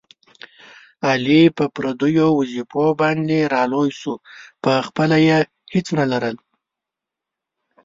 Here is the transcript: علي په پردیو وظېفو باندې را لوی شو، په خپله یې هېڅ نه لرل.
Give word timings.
علي 1.09 1.41
په 1.57 1.63
پردیو 1.75 2.27
وظېفو 2.39 2.85
باندې 3.01 3.39
را 3.53 3.63
لوی 3.71 3.89
شو، 3.99 4.13
په 4.63 4.71
خپله 4.87 5.17
یې 5.27 5.37
هېڅ 5.73 5.87
نه 5.97 6.05
لرل. 6.11 6.35